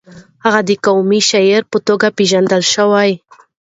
[0.43, 3.11] هغه د قامي شاعر په توګه پېژندل شوی.